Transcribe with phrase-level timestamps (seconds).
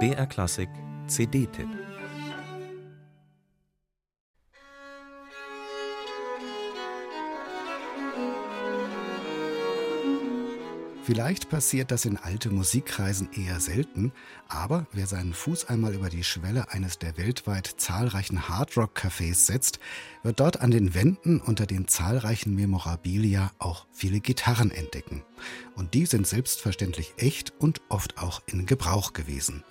[0.00, 0.68] BR Klassik
[1.06, 1.93] CD-Tipp
[11.04, 14.10] Vielleicht passiert das in alte Musikkreisen eher selten,
[14.48, 19.80] aber wer seinen Fuß einmal über die Schwelle eines der weltweit zahlreichen Hardrock-Cafés setzt,
[20.22, 25.22] wird dort an den Wänden unter den zahlreichen Memorabilia auch viele Gitarren entdecken.
[25.76, 29.62] Und die sind selbstverständlich echt und oft auch in Gebrauch gewesen.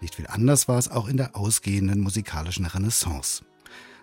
[0.00, 3.44] Nicht viel anders war es auch in der ausgehenden musikalischen Renaissance.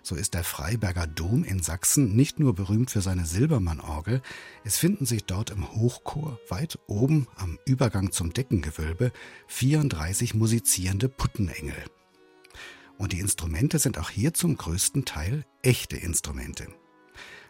[0.02, 4.22] So ist der Freiberger Dom in Sachsen nicht nur berühmt für seine Silbermann-Orgel,
[4.64, 9.12] es finden sich dort im Hochchor weit oben am Übergang zum Deckengewölbe
[9.48, 11.84] 34 musizierende Puttenengel.
[12.96, 16.66] Und die Instrumente sind auch hier zum größten Teil echte Instrumente.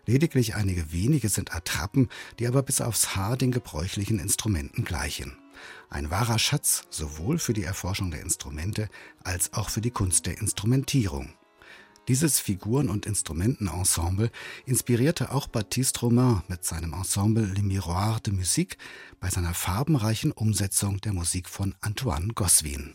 [0.07, 5.37] Lediglich einige wenige sind Attrappen, die aber bis aufs Haar den gebräuchlichen Instrumenten gleichen.
[5.91, 8.89] Ein wahrer Schatz sowohl für die Erforschung der Instrumente
[9.23, 11.35] als auch für die Kunst der Instrumentierung.
[12.09, 14.31] Dieses Figuren- und Instrumentenensemble
[14.65, 18.79] inspirierte auch Baptiste Romain mit seinem Ensemble Les Miroirs de Musique
[19.21, 22.95] bei seiner farbenreichen Umsetzung der Musik von Antoine Goswin.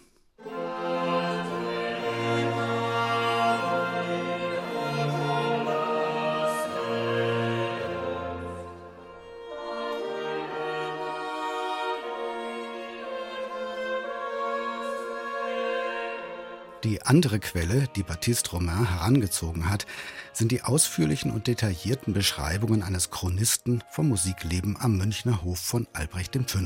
[16.83, 19.85] Die andere Quelle, die Baptiste Romain herangezogen hat,
[20.33, 26.35] sind die ausführlichen und detaillierten Beschreibungen eines Chronisten vom Musikleben am Münchner Hof von Albrecht
[26.35, 26.59] V.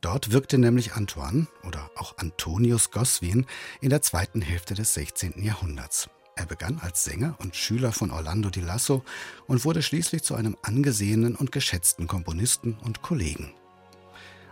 [0.00, 3.44] Dort wirkte nämlich Antoine oder auch Antonius Goswin
[3.82, 5.42] in der zweiten Hälfte des 16.
[5.42, 6.08] Jahrhunderts.
[6.34, 9.04] Er begann als Sänger und Schüler von Orlando di Lasso
[9.46, 13.52] und wurde schließlich zu einem angesehenen und geschätzten Komponisten und Kollegen.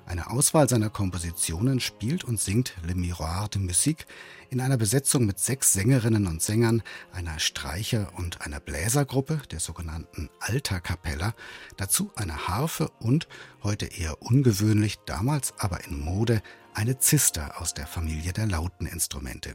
[0.06, 4.06] Eine Auswahl seiner Kompositionen spielt und singt Le Miroir de Musique
[4.50, 10.28] in einer Besetzung mit sechs Sängerinnen und Sängern, einer Streicher- und einer Bläsergruppe, der sogenannten
[10.41, 11.34] Alta Capella,
[11.77, 13.28] dazu eine Harfe und,
[13.62, 16.43] heute eher ungewöhnlich, damals aber in Mode,
[16.75, 19.54] eine Zister aus der Familie der lauten Instrumente.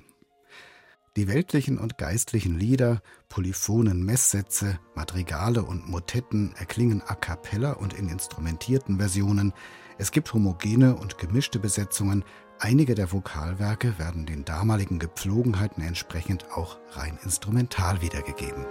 [1.18, 8.08] Die weltlichen und geistlichen Lieder, polyphonen Messsätze, Madrigale und Motetten erklingen a cappella und in
[8.08, 9.52] instrumentierten Versionen,
[9.98, 12.24] es gibt homogene und gemischte Besetzungen.
[12.60, 18.68] Einige der Vokalwerke werden den damaligen Gepflogenheiten entsprechend auch rein instrumental wiedergegeben.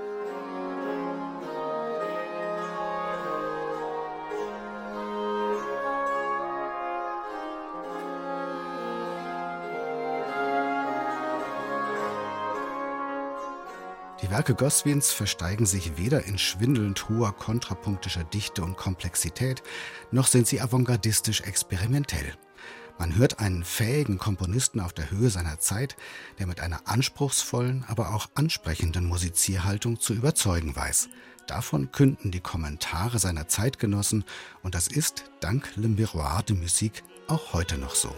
[14.26, 19.62] Die Werke Goswins versteigen sich weder in schwindelnd hoher kontrapunktischer Dichte und Komplexität,
[20.10, 22.34] noch sind sie avantgardistisch experimentell.
[22.98, 25.94] Man hört einen fähigen Komponisten auf der Höhe seiner Zeit,
[26.40, 31.08] der mit einer anspruchsvollen, aber auch ansprechenden Musizierhaltung zu überzeugen weiß.
[31.46, 34.24] Davon künden die Kommentare seiner Zeitgenossen
[34.64, 38.12] und das ist dank Le Miroir de Musique auch heute noch so.